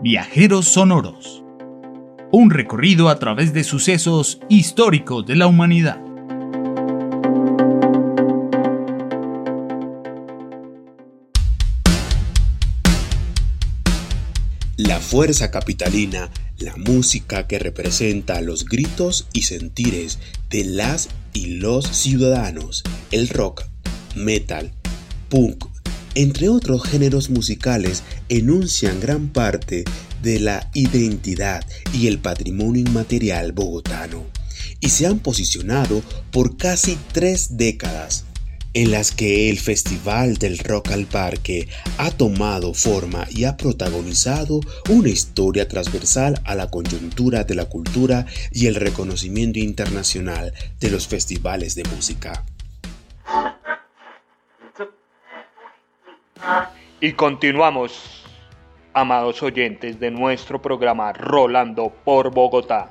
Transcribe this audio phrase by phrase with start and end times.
[0.00, 1.42] Viajeros Sonoros.
[2.30, 6.00] Un recorrido a través de sucesos históricos de la humanidad.
[14.76, 21.88] La fuerza capitalina, la música que representa los gritos y sentires de las y los
[21.88, 23.64] ciudadanos, el rock,
[24.14, 24.70] metal,
[25.28, 25.67] punk,
[26.14, 29.84] entre otros géneros musicales, enuncian gran parte
[30.22, 34.24] de la identidad y el patrimonio inmaterial bogotano
[34.80, 38.24] y se han posicionado por casi tres décadas
[38.74, 44.60] en las que el Festival del Rock al Parque ha tomado forma y ha protagonizado
[44.90, 51.08] una historia transversal a la coyuntura de la cultura y el reconocimiento internacional de los
[51.08, 52.44] festivales de música.
[57.00, 58.24] Y continuamos,
[58.92, 62.90] amados oyentes de nuestro programa Rolando por Bogotá.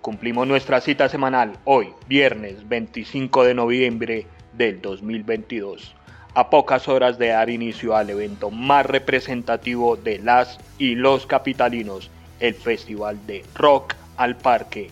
[0.00, 5.94] Cumplimos nuestra cita semanal hoy, viernes 25 de noviembre del 2022,
[6.34, 12.10] a pocas horas de dar inicio al evento más representativo de las y los capitalinos,
[12.38, 14.90] el Festival de Rock al Parque,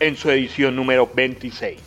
[0.00, 1.80] en su edición número 26.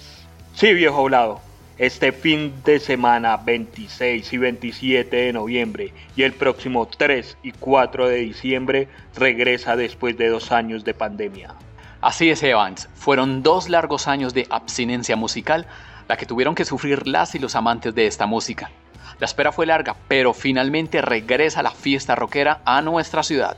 [0.53, 1.41] Sí, viejo hablado,
[1.81, 8.07] este fin de semana 26 y 27 de noviembre y el próximo 3 y 4
[8.07, 11.55] de diciembre regresa después de dos años de pandemia.
[11.99, 12.88] Así es, Evans.
[12.93, 15.65] Fueron dos largos años de abstinencia musical
[16.07, 18.69] la que tuvieron que sufrir las y los amantes de esta música.
[19.17, 23.57] La espera fue larga, pero finalmente regresa la fiesta rockera a nuestra ciudad.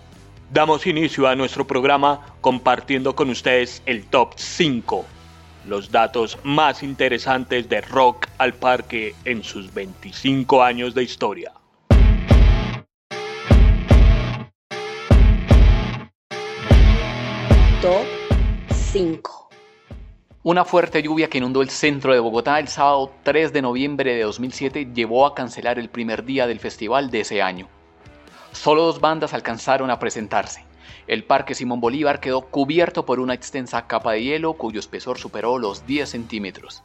[0.50, 5.06] Damos inicio a nuestro programa compartiendo con ustedes el top 5
[5.68, 11.54] los datos más interesantes de Rock al Parque en sus 25 años de historia.
[17.82, 18.06] Top
[18.72, 19.50] 5
[20.44, 24.24] Una fuerte lluvia que inundó el centro de Bogotá el sábado 3 de noviembre de
[24.24, 27.68] 2007 llevó a cancelar el primer día del festival de ese año.
[28.54, 30.64] Solo dos bandas alcanzaron a presentarse.
[31.08, 35.58] El Parque Simón Bolívar quedó cubierto por una extensa capa de hielo cuyo espesor superó
[35.58, 36.84] los 10 centímetros.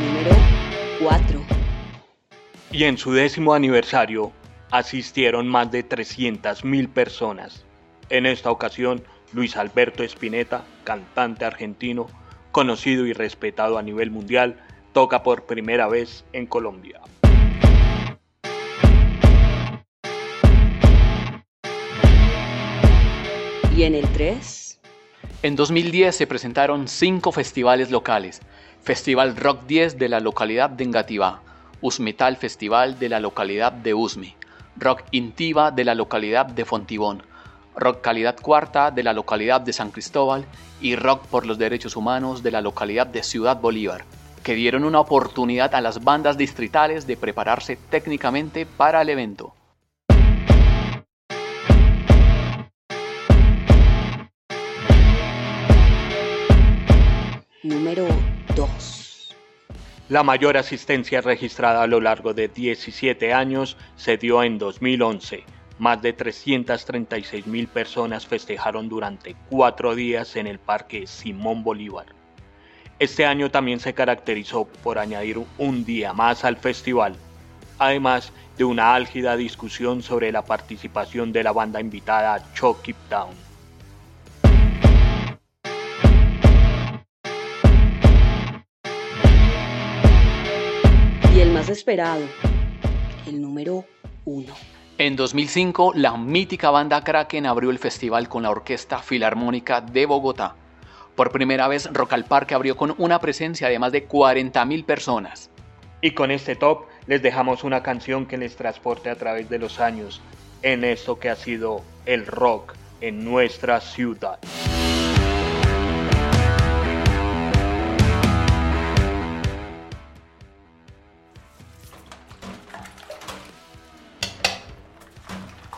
[0.00, 0.36] Número
[1.02, 1.40] 4
[2.72, 4.32] Y en su décimo aniversario
[4.70, 7.64] asistieron más de 300.000 personas.
[8.10, 12.06] En esta ocasión, Luis Alberto Spinetta, cantante argentino,
[12.52, 14.60] conocido y respetado a nivel mundial,
[14.92, 17.00] toca por primera vez en Colombia.
[23.76, 24.78] Y en el 3
[25.42, 28.40] En 2010 se presentaron cinco festivales locales.
[28.82, 31.40] Festival Rock 10 de la localidad de Engativá,
[31.80, 34.36] Usmetal Festival de la localidad de Usme,
[34.76, 37.22] Rock Intiva de la localidad de Fontibón,
[37.74, 40.44] Rock Calidad Cuarta de la localidad de San Cristóbal
[40.80, 44.04] y Rock por los Derechos Humanos de la localidad de Ciudad Bolívar,
[44.44, 49.54] que dieron una oportunidad a las bandas distritales de prepararse técnicamente para el evento.
[57.64, 58.06] Número
[58.56, 59.34] 2
[60.10, 65.44] La mayor asistencia registrada a lo largo de 17 años se dio en 2011.
[65.78, 72.04] Más de 336 mil personas festejaron durante cuatro días en el Parque Simón Bolívar.
[72.98, 77.16] Este año también se caracterizó por añadir un día más al festival,
[77.78, 83.53] además de una álgida discusión sobre la participación de la banda invitada Chucky Town.
[91.74, 92.22] Esperado,
[93.26, 93.84] el número
[94.24, 94.54] 1.
[94.96, 100.54] En 2005, la mítica banda Kraken abrió el festival con la Orquesta Filarmónica de Bogotá.
[101.16, 105.50] Por primera vez, Rock al Parque abrió con una presencia de más de 40.000 personas.
[106.00, 109.80] Y con este top les dejamos una canción que les transporte a través de los
[109.80, 110.22] años
[110.62, 114.38] en esto que ha sido el rock en nuestra ciudad.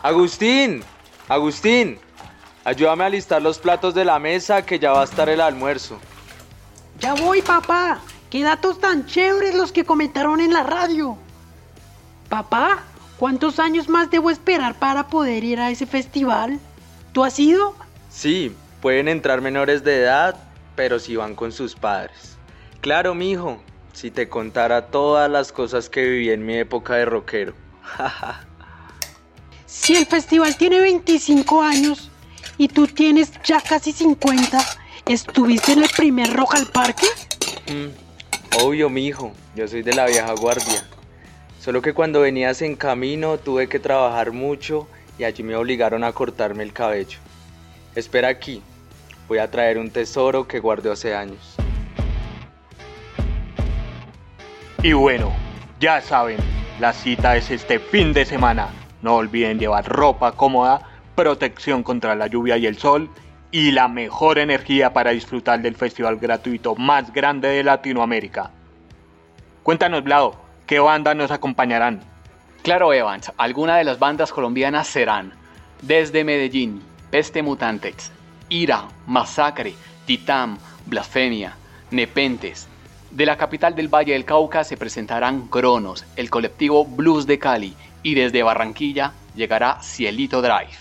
[0.07, 0.85] Agustín,
[1.27, 1.99] Agustín,
[2.63, 5.99] ayúdame a listar los platos de la mesa que ya va a estar el almuerzo.
[7.01, 7.99] Ya voy, papá.
[8.31, 11.19] Qué datos tan chéveres los que comentaron en la radio.
[12.29, 12.85] Papá,
[13.19, 16.61] ¿cuántos años más debo esperar para poder ir a ese festival?
[17.11, 17.75] ¿Tú has ido?
[18.09, 20.37] Sí, pueden entrar menores de edad,
[20.77, 22.39] pero si van con sus padres.
[22.81, 23.61] Claro, mijo.
[23.93, 27.55] si te contara todas las cosas que viví en mi época de rockero.
[29.67, 32.09] Si el festival tiene 25 años
[32.57, 34.59] y tú tienes ya casi 50,
[35.09, 37.07] ¿estuviste en el primer Rock al Parque?
[37.67, 40.87] Mm, obvio, mijo, yo soy de la vieja guardia.
[41.61, 44.87] Solo que cuando venías en camino tuve que trabajar mucho
[45.19, 47.19] y allí me obligaron a cortarme el cabello.
[47.97, 48.63] Espera aquí,
[49.27, 51.57] voy a traer un tesoro que guardé hace años.
[54.81, 55.35] Y bueno,
[55.81, 56.37] ya saben,
[56.79, 58.86] la cita es este fin de semana.
[59.03, 60.83] No olviden llevar ropa cómoda,
[61.15, 63.11] protección contra la lluvia y el sol
[63.51, 68.51] y la mejor energía para disfrutar del festival gratuito más grande de Latinoamérica.
[69.63, 72.01] Cuéntanos, Blado, ¿qué bandas nos acompañarán?
[72.63, 75.33] Claro, Evans, algunas de las bandas colombianas serán
[75.83, 78.11] desde Medellín, Peste Mutantes,
[78.49, 81.57] Ira, Masacre, Titam, Blasfemia,
[81.91, 82.69] Nepentes.
[83.11, 87.75] De la capital del Valle del Cauca se presentarán Cronos, el colectivo Blues de Cali
[88.07, 90.79] y desde Barranquilla llegará Cielito Drive.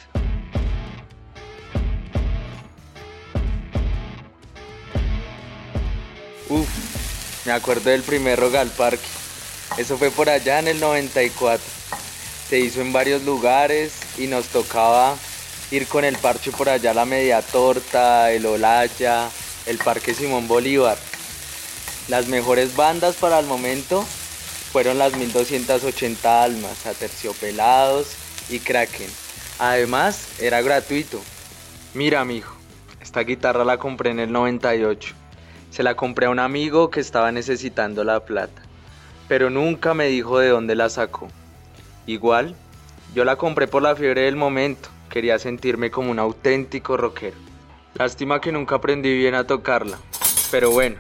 [6.50, 9.08] Uf, me acuerdo del primer Rock al Parque.
[9.76, 11.66] Eso fue por allá en el 94.
[12.48, 15.16] Se hizo en varios lugares y nos tocaba
[15.72, 19.32] ir con el parche por allá la Media Torta, el Olaya,
[19.66, 21.00] el Parque Simón Bolívar.
[22.08, 24.06] Las mejores bandas para el momento
[24.76, 28.14] fueron las 1280 almas, Aterciopelados
[28.50, 29.10] y Kraken.
[29.58, 31.22] Además, era gratuito.
[31.94, 32.58] Mira, mijo,
[33.00, 35.16] esta guitarra la compré en el 98.
[35.70, 38.64] Se la compré a un amigo que estaba necesitando la plata,
[39.30, 41.30] pero nunca me dijo de dónde la sacó.
[42.06, 42.54] Igual,
[43.14, 47.38] yo la compré por la fiebre del momento, quería sentirme como un auténtico rockero.
[47.94, 50.00] Lástima que nunca aprendí bien a tocarla,
[50.52, 50.98] pero bueno,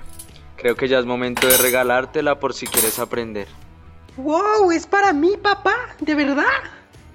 [0.55, 3.49] creo que ya es momento de regalártela por si quieres aprender.
[4.17, 4.71] ¡Wow!
[4.71, 6.43] Es para mí, papá, ¿de verdad?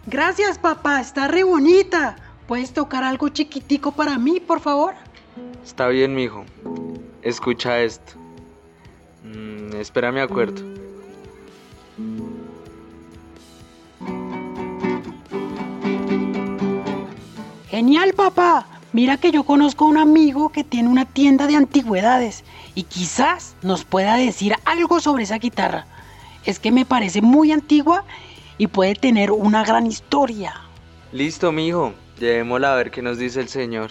[0.06, 2.16] Gracias, papá, está re bonita.
[2.46, 4.94] ¿Puedes tocar algo chiquitico para mí, por favor?
[5.64, 6.44] Está bien, mijo.
[7.22, 8.12] Escucha esto.
[9.24, 10.62] Mm, espera, me acuerdo.
[17.68, 18.66] Genial, papá.
[18.92, 22.44] Mira que yo conozco a un amigo que tiene una tienda de antigüedades
[22.74, 25.86] y quizás nos pueda decir algo sobre esa guitarra.
[26.44, 28.04] Es que me parece muy antigua
[28.58, 30.54] y puede tener una gran historia.
[31.12, 31.92] Listo, mijo.
[32.18, 33.90] Llevémosla a ver qué nos dice el señor.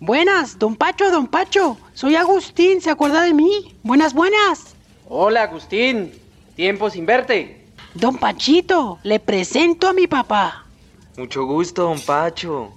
[0.00, 1.78] Buenas, don Pacho, don Pacho.
[1.94, 3.74] Soy Agustín, ¿se acuerda de mí?
[3.82, 4.74] Buenas, buenas.
[5.08, 6.12] Hola, Agustín.
[6.56, 7.64] Tiempo sin verte.
[7.94, 10.66] Don Pachito, le presento a mi papá.
[11.16, 12.72] Mucho gusto, don Pacho.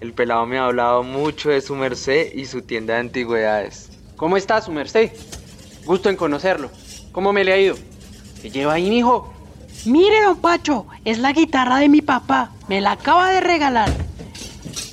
[0.00, 3.88] El pelado me ha hablado mucho de su merced y su tienda de antigüedades.
[4.16, 5.10] ¿Cómo está su merced?
[5.86, 6.70] Gusto en conocerlo.
[7.12, 7.76] ¿Cómo me le ha ido?
[8.42, 9.32] ¿Qué lleva ahí, mijo?
[9.86, 12.52] Mire, don Pacho, es la guitarra de mi papá.
[12.68, 13.90] Me la acaba de regalar.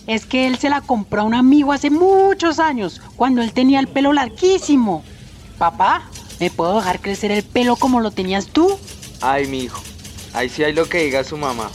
[0.07, 3.79] Es que él se la compró a un amigo hace muchos años, cuando él tenía
[3.79, 5.03] el pelo larguísimo.
[5.57, 6.03] Papá,
[6.39, 8.77] ¿me puedo dejar crecer el pelo como lo tenías tú?
[9.21, 9.81] Ay, mi hijo.
[10.33, 11.69] Ahí sí hay lo que diga su mamá.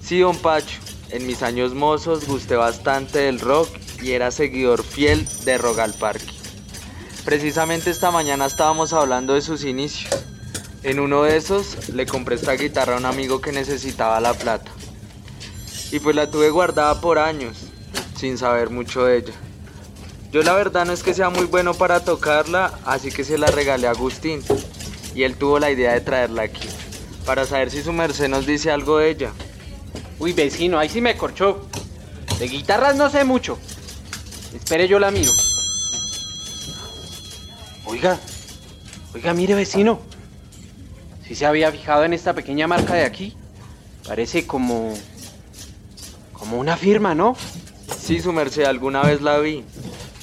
[0.00, 0.78] Sí, don Pacho.
[1.12, 3.68] En mis años mozos gusté bastante del rock
[4.02, 6.32] y era seguidor fiel de Rock al Parque.
[7.26, 10.10] Precisamente esta mañana estábamos hablando de sus inicios.
[10.82, 14.70] En uno de esos le compré esta guitarra a un amigo que necesitaba la plata.
[15.90, 17.58] Y pues la tuve guardada por años,
[18.16, 19.34] sin saber mucho de ella.
[20.32, 23.48] Yo la verdad no es que sea muy bueno para tocarla, así que se la
[23.48, 24.42] regalé a Agustín.
[25.14, 26.66] Y él tuvo la idea de traerla aquí,
[27.26, 29.32] para saber si su merced nos dice algo de ella.
[30.22, 31.66] Uy, vecino, ahí sí me corchó.
[32.38, 33.58] De guitarras no sé mucho.
[34.54, 35.32] Espere, yo la miro.
[37.86, 38.20] Oiga,
[39.16, 39.98] oiga, mire, vecino.
[41.26, 43.36] Si se había fijado en esta pequeña marca de aquí.
[44.06, 44.94] Parece como.
[46.32, 47.34] como una firma, ¿no?
[47.98, 49.64] Sí, su merced, alguna vez la vi.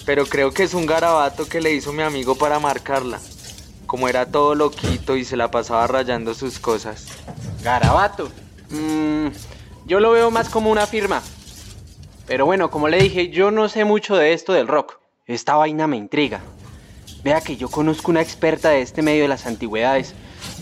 [0.05, 3.19] Pero creo que es un garabato que le hizo mi amigo para marcarla.
[3.85, 7.07] Como era todo loquito y se la pasaba rayando sus cosas.
[7.63, 8.31] Garabato.
[8.69, 9.27] Mmm.
[9.85, 11.21] Yo lo veo más como una firma.
[12.27, 14.99] Pero bueno, como le dije, yo no sé mucho de esto del rock.
[15.25, 16.41] Esta vaina me intriga.
[17.23, 20.13] Vea que yo conozco una experta de este medio de las antigüedades,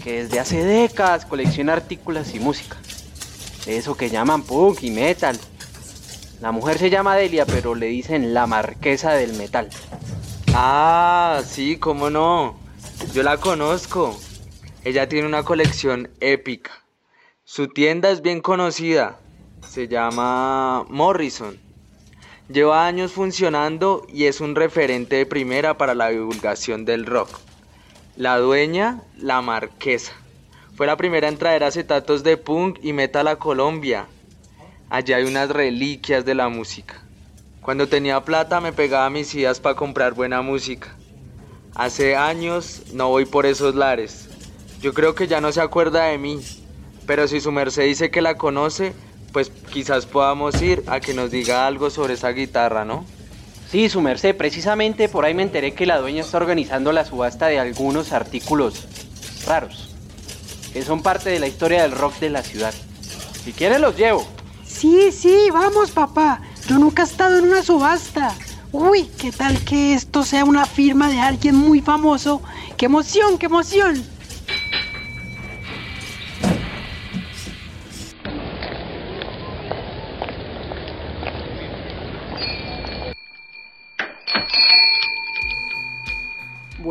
[0.04, 2.78] que desde hace décadas colecciona artículos y música.
[3.66, 5.38] Eso que llaman punk y metal.
[6.42, 9.70] La mujer se llama Delia, pero le dicen la marquesa del metal.
[10.54, 12.56] Ah, sí, cómo no.
[13.14, 14.18] Yo la conozco.
[14.84, 16.72] Ella tiene una colección épica.
[17.50, 19.20] Su tienda es bien conocida.
[19.66, 21.58] Se llama Morrison.
[22.50, 27.30] Lleva años funcionando y es un referente de primera para la divulgación del rock.
[28.18, 30.12] La dueña, la marquesa.
[30.76, 34.08] Fue la primera en traer acetatos de punk y metal a Colombia.
[34.90, 37.02] Allí hay unas reliquias de la música.
[37.62, 40.98] Cuando tenía plata me pegaba mis ideas para comprar buena música.
[41.76, 44.28] Hace años no voy por esos lares.
[44.82, 46.42] Yo creo que ya no se acuerda de mí.
[47.08, 48.94] Pero si su merced dice que la conoce,
[49.32, 53.06] pues quizás podamos ir a que nos diga algo sobre esa guitarra, ¿no?
[53.72, 57.48] Sí, su merced, precisamente por ahí me enteré que la dueña está organizando la subasta
[57.48, 58.88] de algunos artículos
[59.46, 59.96] raros,
[60.74, 62.74] que son parte de la historia del rock de la ciudad.
[63.44, 64.28] Si quieren los llevo.
[64.66, 66.42] Sí, sí, vamos, papá.
[66.68, 68.36] Yo nunca he estado en una subasta.
[68.74, 72.42] Uy, ¿qué tal que esto sea una firma de alguien muy famoso?
[72.76, 74.17] ¡Qué emoción, qué emoción!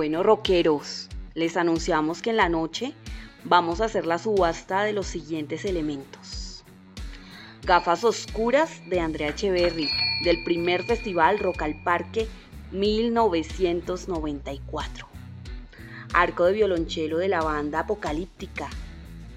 [0.07, 2.95] Bueno, rockeros, les anunciamos que en la noche
[3.43, 6.63] vamos a hacer la subasta de los siguientes elementos.
[7.65, 9.89] Gafas oscuras de Andrea Echeverry,
[10.23, 12.29] del primer festival Rock al Parque
[12.71, 15.09] 1994.
[16.15, 18.69] Arco de violonchelo de la banda Apocalíptica,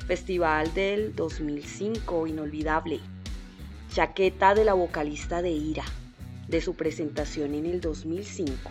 [0.06, 3.00] Festival del 2005, inolvidable.
[3.92, 5.86] Chaqueta de la vocalista de Ira,
[6.48, 8.70] de su presentación en el 2005.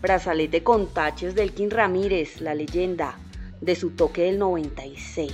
[0.00, 3.18] Brazalete con taches del King Ramírez, la leyenda,
[3.60, 5.32] de su toque del 96.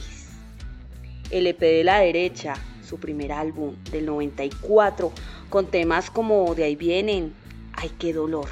[1.30, 5.12] El EP de la derecha, su primer álbum del 94,
[5.50, 7.35] con temas como De ahí vienen,
[7.75, 8.49] Ay qué dolor,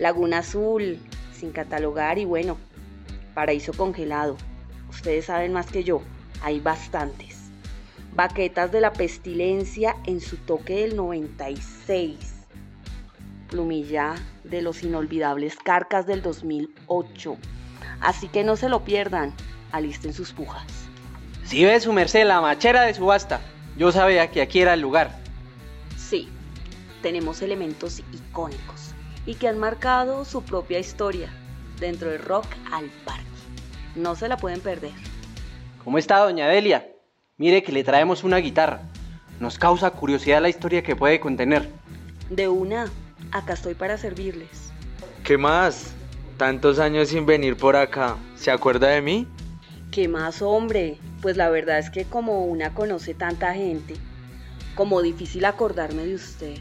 [0.00, 0.98] Laguna Azul,
[1.32, 2.56] sin catalogar y bueno,
[3.34, 4.36] Paraíso congelado.
[4.90, 6.02] Ustedes saben más que yo,
[6.42, 7.36] hay bastantes.
[8.12, 12.16] Baquetas de la pestilencia en su toque del 96.
[13.48, 14.16] Plumilla
[14.48, 17.36] de los inolvidables Carcas del 2008.
[18.00, 19.34] Así que no se lo pierdan,
[19.72, 20.66] alisten sus pujas.
[21.44, 23.40] Si ve su merced la machera de subasta,
[23.76, 25.18] yo sabía que aquí era el lugar.
[25.96, 26.28] Sí,
[27.02, 28.92] tenemos elementos icónicos
[29.24, 31.28] y que han marcado su propia historia
[31.80, 33.24] dentro del rock al parque.
[33.94, 34.92] No se la pueden perder.
[35.84, 36.88] ¿Cómo está, doña Delia?
[37.36, 38.82] Mire que le traemos una guitarra.
[39.40, 41.70] Nos causa curiosidad la historia que puede contener.
[42.30, 42.86] De una,
[43.32, 44.72] acá estoy para servirles.
[45.24, 45.92] ¿Qué más?
[46.36, 48.16] Tantos años sin venir por acá.
[48.36, 49.26] ¿Se acuerda de mí?
[49.90, 50.98] ¿Qué más, hombre?
[51.22, 53.94] Pues la verdad es que como una conoce tanta gente,
[54.74, 56.56] como difícil acordarme de usted.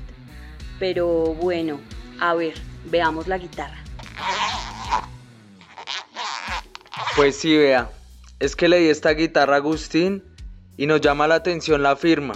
[0.79, 1.79] Pero bueno,
[2.19, 2.53] a ver,
[2.89, 3.77] veamos la guitarra.
[7.15, 7.89] Pues sí, vea.
[8.39, 10.23] Es que le di esta guitarra a Agustín
[10.77, 12.33] y nos llama la atención la firma.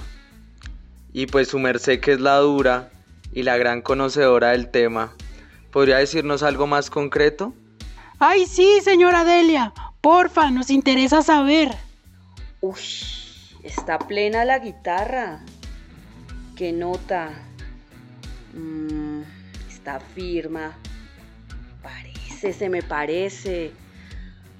[1.13, 2.89] Y pues su merced que es la dura
[3.33, 5.13] y la gran conocedora del tema,
[5.71, 7.53] ¿podría decirnos algo más concreto?
[8.19, 9.73] Ay, sí, señora Delia.
[10.01, 11.69] Porfa, nos interesa saber.
[12.59, 12.79] Uy,
[13.63, 15.39] está plena la guitarra.
[16.55, 17.31] ¿Qué nota?
[18.53, 19.21] Mm,
[19.69, 20.77] está firma.
[21.81, 23.71] Parece, se me parece.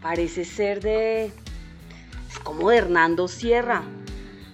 [0.02, 1.26] Parece ser de...
[1.26, 3.84] Es como de Hernando Sierra,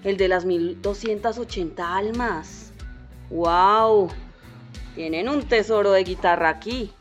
[0.03, 2.66] el de las 1280 almas.
[3.29, 4.09] ¡Wow!
[4.95, 6.91] Tienen un tesoro de guitarra aquí.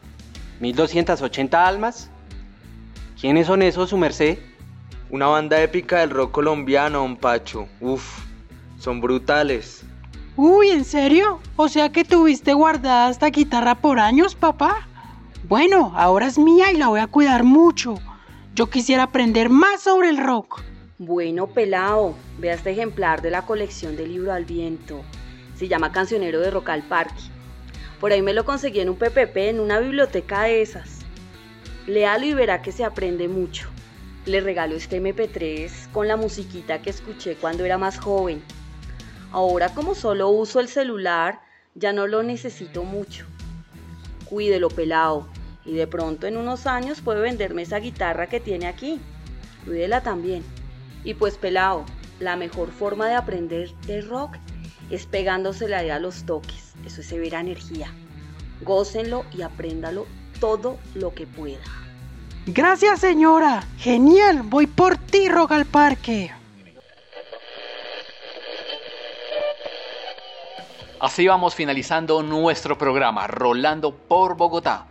[0.60, 2.10] ¿1280 almas?
[3.20, 4.38] ¿Quiénes son esos, su merced?
[5.08, 7.68] Una banda épica del rock colombiano, don Pacho.
[7.80, 8.24] Uf,
[8.78, 9.84] son brutales.
[10.36, 11.40] Uy, ¿en serio?
[11.56, 14.86] O sea que tuviste guardada esta guitarra por años, papá.
[15.48, 17.94] Bueno, ahora es mía y la voy a cuidar mucho.
[18.54, 20.62] Yo quisiera aprender más sobre el rock.
[20.98, 25.02] Bueno, pelao, vea este ejemplar de la colección de libro al viento.
[25.56, 27.22] Se llama Cancionero de Rock al Parque.
[28.00, 31.00] Por ahí me lo conseguí en un PPP en una biblioteca de esas.
[31.86, 33.68] Léalo y verá que se aprende mucho.
[34.26, 38.42] Le regalo este MP3 con la musiquita que escuché cuando era más joven.
[39.32, 41.40] Ahora como solo uso el celular,
[41.74, 43.24] ya no lo necesito mucho.
[44.26, 45.28] Cuídelo pelado
[45.64, 49.00] y de pronto en unos años puede venderme esa guitarra que tiene aquí.
[49.64, 50.42] Cuídela también.
[51.02, 51.86] Y pues pelado,
[52.20, 54.36] la mejor forma de aprender de rock
[54.90, 56.74] es pegándosela a los toques.
[56.84, 57.92] Eso es severa energía.
[58.62, 60.06] Gócenlo y apréndalo
[60.40, 61.58] todo lo que pueda.
[62.46, 63.64] Gracias, señora.
[63.78, 64.42] Genial.
[64.44, 66.30] Voy por ti, Rock al Parque.
[70.98, 74.86] Así vamos finalizando nuestro programa, Rolando por Bogotá.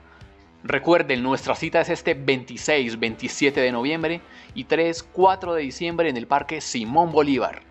[0.64, 4.22] Recuerden, nuestra cita es este 26, 27 de noviembre
[4.54, 7.62] y 3, 4 de diciembre en el Parque Simón Bolívar.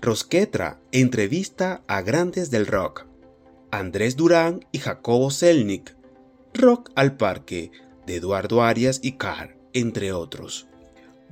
[0.00, 3.04] Rosquetra, entrevista a grandes del rock,
[3.70, 5.94] Andrés Durán y Jacobo Selnik,
[6.54, 7.72] Rock al Parque,
[8.06, 10.66] de Eduardo Arias y Carr, entre otros.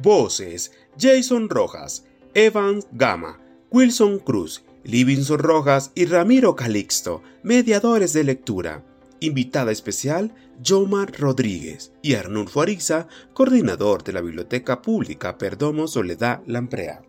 [0.02, 8.84] Voces Jason Rojas, Evan Gama, Wilson Cruz, Livingston Rojas y Ramiro Calixto, mediadores de lectura.
[9.20, 10.34] Invitada especial,
[10.64, 17.02] Jomar Rodríguez y Arnulfo Ariza, coordinador de la Biblioteca Pública Perdomo Soledad Lamprea.